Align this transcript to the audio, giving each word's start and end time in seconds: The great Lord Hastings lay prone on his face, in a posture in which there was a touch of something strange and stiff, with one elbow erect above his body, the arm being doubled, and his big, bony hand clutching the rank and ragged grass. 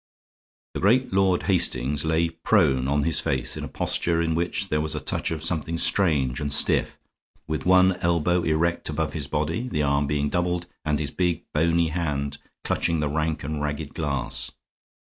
The 0.73 0.79
great 0.79 1.13
Lord 1.13 1.43
Hastings 1.43 2.03
lay 2.03 2.29
prone 2.29 2.87
on 2.87 3.03
his 3.03 3.19
face, 3.19 3.55
in 3.55 3.63
a 3.63 3.67
posture 3.67 4.19
in 4.19 4.33
which 4.33 4.69
there 4.69 4.81
was 4.81 4.95
a 4.95 4.99
touch 4.99 5.29
of 5.29 5.43
something 5.43 5.77
strange 5.77 6.39
and 6.39 6.51
stiff, 6.51 6.97
with 7.45 7.67
one 7.67 7.95
elbow 7.97 8.41
erect 8.41 8.89
above 8.89 9.13
his 9.13 9.27
body, 9.27 9.69
the 9.69 9.83
arm 9.83 10.07
being 10.07 10.27
doubled, 10.27 10.65
and 10.83 10.97
his 10.97 11.11
big, 11.11 11.43
bony 11.53 11.89
hand 11.89 12.39
clutching 12.63 12.99
the 12.99 13.09
rank 13.09 13.43
and 13.43 13.61
ragged 13.61 13.93
grass. 13.93 14.49